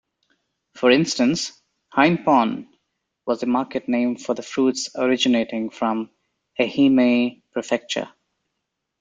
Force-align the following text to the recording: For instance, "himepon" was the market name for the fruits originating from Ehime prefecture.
For 0.73 0.89
instance, 0.89 1.61
"himepon" 1.95 2.65
was 3.27 3.41
the 3.41 3.45
market 3.45 3.87
name 3.87 4.15
for 4.15 4.33
the 4.33 4.41
fruits 4.41 4.89
originating 4.95 5.69
from 5.69 6.09
Ehime 6.59 7.43
prefecture. 7.51 8.11